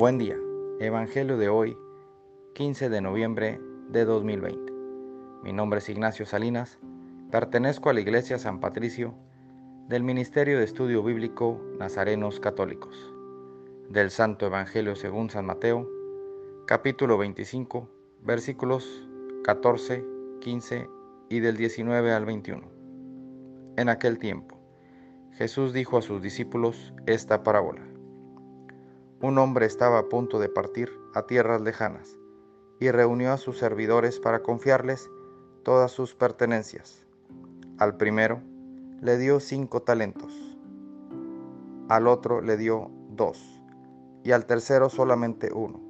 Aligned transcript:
Buen 0.00 0.16
día. 0.16 0.38
Evangelio 0.80 1.36
de 1.36 1.50
hoy, 1.50 1.76
15 2.54 2.88
de 2.88 3.02
noviembre 3.02 3.60
de 3.90 4.06
2020. 4.06 4.72
Mi 5.42 5.52
nombre 5.52 5.80
es 5.80 5.90
Ignacio 5.90 6.24
Salinas. 6.24 6.78
Pertenezco 7.30 7.90
a 7.90 7.92
la 7.92 8.00
Iglesia 8.00 8.38
San 8.38 8.60
Patricio 8.60 9.12
del 9.88 10.02
Ministerio 10.02 10.56
de 10.56 10.64
Estudio 10.64 11.02
Bíblico 11.02 11.60
Nazarenos 11.78 12.40
Católicos. 12.40 13.12
Del 13.90 14.10
Santo 14.10 14.46
Evangelio 14.46 14.96
según 14.96 15.28
San 15.28 15.44
Mateo, 15.44 15.86
capítulo 16.66 17.18
25, 17.18 17.86
versículos 18.22 19.06
14, 19.44 20.02
15 20.40 20.88
y 21.28 21.40
del 21.40 21.58
19 21.58 22.14
al 22.14 22.24
21. 22.24 22.66
En 23.76 23.90
aquel 23.90 24.18
tiempo, 24.18 24.56
Jesús 25.32 25.74
dijo 25.74 25.98
a 25.98 26.02
sus 26.02 26.22
discípulos 26.22 26.94
esta 27.04 27.42
parábola. 27.42 27.89
Un 29.22 29.36
hombre 29.36 29.66
estaba 29.66 29.98
a 29.98 30.08
punto 30.08 30.38
de 30.38 30.48
partir 30.48 30.90
a 31.12 31.26
tierras 31.26 31.60
lejanas 31.60 32.16
y 32.78 32.90
reunió 32.90 33.32
a 33.32 33.36
sus 33.36 33.58
servidores 33.58 34.18
para 34.18 34.42
confiarles 34.42 35.10
todas 35.62 35.90
sus 35.92 36.14
pertenencias. 36.14 37.04
Al 37.76 37.98
primero 37.98 38.40
le 39.02 39.18
dio 39.18 39.38
cinco 39.38 39.82
talentos, 39.82 40.32
al 41.90 42.06
otro 42.06 42.40
le 42.40 42.56
dio 42.56 42.90
dos 43.10 43.62
y 44.24 44.32
al 44.32 44.46
tercero 44.46 44.88
solamente 44.88 45.52
uno, 45.52 45.82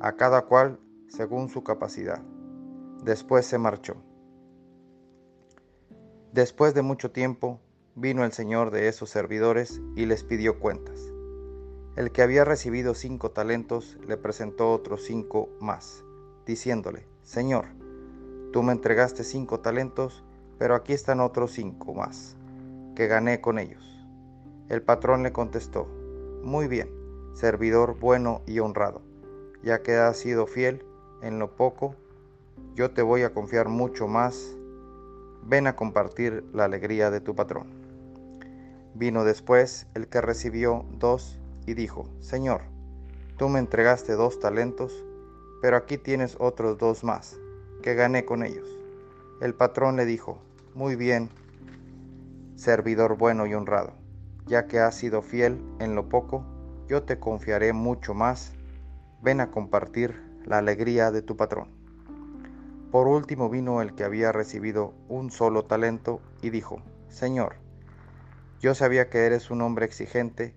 a 0.00 0.12
cada 0.12 0.46
cual 0.46 0.80
según 1.08 1.50
su 1.50 1.62
capacidad. 1.62 2.22
Después 3.04 3.44
se 3.44 3.58
marchó. 3.58 3.96
Después 6.32 6.72
de 6.72 6.80
mucho 6.80 7.10
tiempo 7.10 7.60
vino 7.94 8.24
el 8.24 8.32
señor 8.32 8.70
de 8.70 8.88
esos 8.88 9.10
servidores 9.10 9.78
y 9.94 10.06
les 10.06 10.24
pidió 10.24 10.58
cuentas. 10.58 11.15
El 11.96 12.12
que 12.12 12.20
había 12.20 12.44
recibido 12.44 12.94
cinco 12.94 13.30
talentos 13.30 13.96
le 14.06 14.18
presentó 14.18 14.70
otros 14.70 15.02
cinco 15.04 15.48
más, 15.60 16.04
diciéndole, 16.44 17.06
Señor, 17.22 17.64
tú 18.52 18.62
me 18.62 18.72
entregaste 18.72 19.24
cinco 19.24 19.60
talentos, 19.60 20.22
pero 20.58 20.74
aquí 20.74 20.92
están 20.92 21.20
otros 21.20 21.52
cinco 21.52 21.94
más, 21.94 22.36
que 22.94 23.06
gané 23.06 23.40
con 23.40 23.58
ellos. 23.58 23.82
El 24.68 24.82
patrón 24.82 25.22
le 25.22 25.32
contestó, 25.32 25.86
Muy 26.42 26.68
bien, 26.68 26.90
servidor 27.32 27.98
bueno 27.98 28.42
y 28.46 28.58
honrado, 28.58 29.00
ya 29.62 29.82
que 29.82 29.96
has 29.96 30.18
sido 30.18 30.46
fiel 30.46 30.84
en 31.22 31.38
lo 31.38 31.56
poco, 31.56 31.94
yo 32.74 32.90
te 32.90 33.00
voy 33.00 33.22
a 33.22 33.32
confiar 33.32 33.68
mucho 33.68 34.06
más. 34.06 34.54
Ven 35.44 35.66
a 35.66 35.76
compartir 35.76 36.44
la 36.52 36.64
alegría 36.64 37.10
de 37.10 37.22
tu 37.22 37.34
patrón. 37.34 37.68
Vino 38.92 39.24
después 39.24 39.86
el 39.94 40.08
que 40.08 40.20
recibió 40.20 40.84
dos 40.98 41.38
y 41.66 41.74
dijo, 41.74 42.08
Señor, 42.20 42.62
tú 43.36 43.48
me 43.48 43.58
entregaste 43.58 44.12
dos 44.12 44.40
talentos, 44.40 45.04
pero 45.60 45.76
aquí 45.76 45.98
tienes 45.98 46.36
otros 46.38 46.78
dos 46.78 47.04
más, 47.04 47.36
que 47.82 47.94
gané 47.94 48.24
con 48.24 48.44
ellos. 48.44 48.68
El 49.40 49.54
patrón 49.54 49.96
le 49.96 50.06
dijo, 50.06 50.38
Muy 50.74 50.96
bien, 50.96 51.28
servidor 52.54 53.18
bueno 53.18 53.46
y 53.46 53.54
honrado, 53.54 53.92
ya 54.46 54.66
que 54.66 54.78
has 54.78 54.94
sido 54.94 55.22
fiel 55.22 55.60
en 55.80 55.94
lo 55.94 56.08
poco, 56.08 56.44
yo 56.88 57.02
te 57.02 57.18
confiaré 57.18 57.72
mucho 57.72 58.14
más. 58.14 58.52
Ven 59.22 59.40
a 59.40 59.50
compartir 59.50 60.22
la 60.44 60.58
alegría 60.58 61.10
de 61.10 61.22
tu 61.22 61.36
patrón. 61.36 61.68
Por 62.92 63.08
último 63.08 63.50
vino 63.50 63.82
el 63.82 63.94
que 63.94 64.04
había 64.04 64.30
recibido 64.30 64.94
un 65.08 65.30
solo 65.30 65.64
talento 65.64 66.20
y 66.40 66.50
dijo, 66.50 66.80
Señor, 67.08 67.56
yo 68.60 68.74
sabía 68.74 69.10
que 69.10 69.26
eres 69.26 69.50
un 69.50 69.62
hombre 69.62 69.84
exigente 69.84 70.54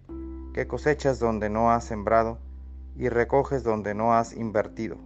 que 0.53 0.67
cosechas 0.67 1.19
donde 1.19 1.49
no 1.49 1.71
has 1.71 1.83
sembrado 1.85 2.39
y 2.95 3.09
recoges 3.09 3.63
donde 3.63 3.93
no 3.93 4.13
has 4.13 4.35
invertido. 4.35 4.97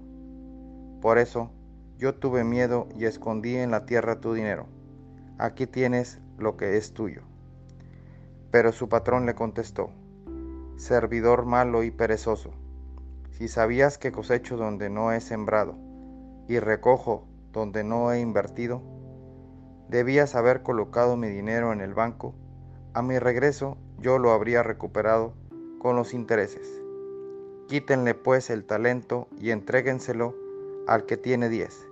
Por 1.02 1.18
eso 1.18 1.52
yo 1.98 2.16
tuve 2.16 2.44
miedo 2.44 2.88
y 2.98 3.06
escondí 3.06 3.56
en 3.56 3.72
la 3.72 3.86
tierra 3.86 4.20
tu 4.20 4.34
dinero. 4.34 4.68
Aquí 5.38 5.68
tienes 5.68 6.20
lo 6.38 6.58
que 6.58 6.78
es 6.78 6.94
tuyo. 6.94 7.22
Pero 8.52 8.72
su 8.72 8.90
patrón 8.90 9.26
le 9.26 9.36
contestó, 9.36 9.90
servidor 10.78 11.46
malo 11.46 11.84
y 11.84 11.92
perezoso, 11.92 12.52
si 13.32 13.48
sabías 13.48 13.98
que 13.98 14.12
cosecho 14.12 14.58
donde 14.58 14.90
no 14.90 15.12
he 15.12 15.20
sembrado 15.20 15.76
y 16.48 16.60
recojo 16.60 17.28
donde 17.52 17.84
no 17.84 18.12
he 18.12 18.20
invertido, 18.20 18.82
debías 19.90 20.36
haber 20.36 20.62
colocado 20.62 21.18
mi 21.18 21.28
dinero 21.30 21.74
en 21.74 21.82
el 21.82 21.94
banco, 21.94 22.36
a 22.94 23.02
mi 23.02 23.18
regreso 23.18 23.78
yo 24.00 24.20
lo 24.20 24.32
habría 24.32 24.64
recuperado 24.64 25.34
con 25.80 25.96
los 25.96 26.14
intereses. 26.14 26.82
Quítenle 27.68 28.14
pues 28.14 28.50
el 28.50 28.66
talento 28.66 29.28
y 29.40 29.52
entréguenselo 29.52 30.36
al 30.88 31.06
que 31.06 31.18
tiene 31.18 31.50
diez, 31.50 31.88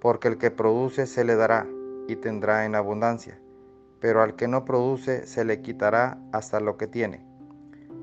porque 0.00 0.28
el 0.28 0.38
que 0.38 0.50
produce 0.50 1.06
se 1.06 1.24
le 1.24 1.36
dará 1.36 1.66
y 2.06 2.16
tendrá 2.16 2.64
en 2.64 2.74
abundancia, 2.74 3.40
pero 4.00 4.22
al 4.22 4.36
que 4.36 4.48
no 4.48 4.64
produce 4.64 5.26
se 5.26 5.44
le 5.44 5.60
quitará 5.60 6.18
hasta 6.32 6.60
lo 6.60 6.76
que 6.76 6.86
tiene. 6.86 7.24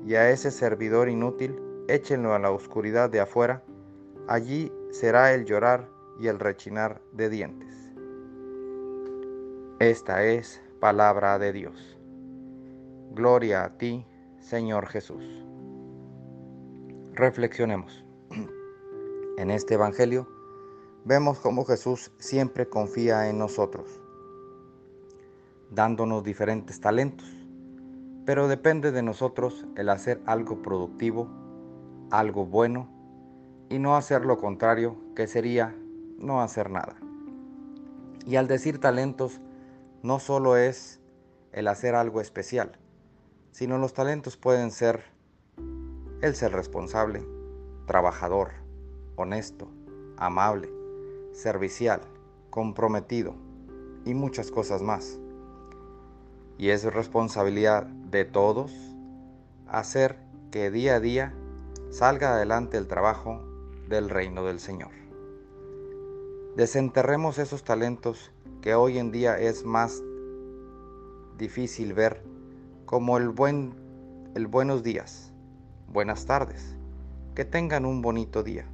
Y 0.06 0.14
a 0.14 0.30
ese 0.30 0.50
servidor 0.50 1.08
inútil 1.08 1.60
échenlo 1.88 2.34
a 2.34 2.38
la 2.38 2.50
oscuridad 2.50 3.10
de 3.10 3.20
afuera, 3.20 3.62
allí 4.28 4.72
será 4.90 5.34
el 5.34 5.44
llorar 5.44 5.88
y 6.20 6.28
el 6.28 6.38
rechinar 6.38 7.00
de 7.12 7.28
dientes. 7.28 7.74
Esta 9.78 10.24
es 10.24 10.62
palabra 10.80 11.38
de 11.38 11.52
Dios. 11.52 11.95
Gloria 13.16 13.64
a 13.64 13.70
ti, 13.78 14.04
Señor 14.40 14.88
Jesús. 14.88 15.24
Reflexionemos. 17.14 18.04
En 19.38 19.50
este 19.50 19.72
Evangelio 19.72 20.28
vemos 21.06 21.38
cómo 21.38 21.64
Jesús 21.64 22.12
siempre 22.18 22.68
confía 22.68 23.30
en 23.30 23.38
nosotros, 23.38 23.88
dándonos 25.70 26.24
diferentes 26.24 26.78
talentos, 26.78 27.26
pero 28.26 28.48
depende 28.48 28.92
de 28.92 29.02
nosotros 29.02 29.64
el 29.76 29.88
hacer 29.88 30.20
algo 30.26 30.60
productivo, 30.60 31.26
algo 32.10 32.44
bueno, 32.44 32.86
y 33.70 33.78
no 33.78 33.96
hacer 33.96 34.26
lo 34.26 34.36
contrario, 34.36 34.94
que 35.14 35.26
sería 35.26 35.74
no 36.18 36.42
hacer 36.42 36.68
nada. 36.68 36.96
Y 38.26 38.36
al 38.36 38.46
decir 38.46 38.78
talentos, 38.78 39.40
no 40.02 40.18
solo 40.18 40.58
es 40.58 41.00
el 41.52 41.66
hacer 41.68 41.94
algo 41.94 42.20
especial, 42.20 42.78
sino 43.56 43.78
los 43.78 43.94
talentos 43.94 44.36
pueden 44.36 44.70
ser 44.70 45.02
el 46.20 46.36
ser 46.36 46.52
responsable, 46.52 47.26
trabajador, 47.86 48.50
honesto, 49.16 49.70
amable, 50.18 50.68
servicial, 51.32 52.02
comprometido 52.50 53.34
y 54.04 54.12
muchas 54.12 54.50
cosas 54.50 54.82
más. 54.82 55.18
Y 56.58 56.68
es 56.68 56.84
responsabilidad 56.84 57.86
de 57.86 58.26
todos 58.26 58.74
hacer 59.66 60.18
que 60.50 60.70
día 60.70 60.96
a 60.96 61.00
día 61.00 61.34
salga 61.88 62.34
adelante 62.34 62.76
el 62.76 62.86
trabajo 62.86 63.40
del 63.88 64.10
reino 64.10 64.44
del 64.44 64.60
Señor. 64.60 64.90
Desenterremos 66.56 67.38
esos 67.38 67.64
talentos 67.64 68.30
que 68.60 68.74
hoy 68.74 68.98
en 68.98 69.12
día 69.12 69.40
es 69.40 69.64
más 69.64 70.02
difícil 71.38 71.94
ver 71.94 72.35
como 72.86 73.18
el 73.18 73.30
buen 73.30 73.74
el 74.36 74.46
buenos 74.46 74.84
días, 74.84 75.32
buenas 75.88 76.24
tardes, 76.24 76.76
que 77.34 77.44
tengan 77.44 77.84
un 77.84 78.00
bonito 78.00 78.44
día, 78.44 78.64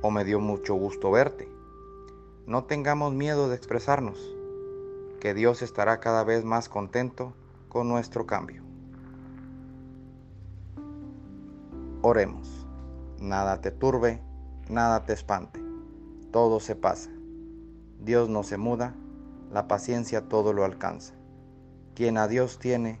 o 0.00 0.10
me 0.10 0.24
dio 0.24 0.40
mucho 0.40 0.74
gusto 0.74 1.10
verte. 1.10 1.46
No 2.46 2.64
tengamos 2.64 3.12
miedo 3.12 3.50
de 3.50 3.56
expresarnos, 3.56 4.18
que 5.20 5.34
Dios 5.34 5.60
estará 5.60 6.00
cada 6.00 6.24
vez 6.24 6.42
más 6.42 6.70
contento 6.70 7.34
con 7.68 7.86
nuestro 7.86 8.24
cambio. 8.26 8.62
Oremos. 12.00 12.66
Nada 13.20 13.60
te 13.60 13.72
turbe, 13.72 14.22
nada 14.70 15.04
te 15.04 15.12
espante, 15.12 15.60
todo 16.30 16.60
se 16.60 16.76
pasa. 16.76 17.10
Dios 18.00 18.30
no 18.30 18.42
se 18.42 18.56
muda, 18.56 18.94
la 19.52 19.68
paciencia 19.68 20.28
todo 20.28 20.54
lo 20.54 20.64
alcanza. 20.64 21.12
Quien 21.94 22.16
a 22.16 22.28
Dios 22.28 22.58
tiene, 22.60 23.00